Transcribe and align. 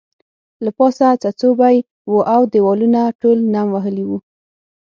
له 0.63 0.71
پاسه 0.77 1.07
څڅوبی 1.21 1.77
وو 2.11 2.19
او 2.33 2.41
دیوالونه 2.53 2.99
ټول 3.21 3.37
نم 3.53 3.67
وهلي 3.71 4.03
وو 4.09 4.17